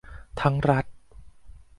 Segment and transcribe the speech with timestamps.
[0.41, 0.85] ทั้งรัฐ